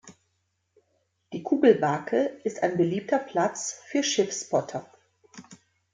Die 1.31 1.43
Kugelbake 1.43 2.17
ist 2.43 2.63
ein 2.63 2.75
beliebter 2.75 3.19
Platz 3.19 3.83
für 3.85 4.01
Schiff-Spotter. 4.01 4.89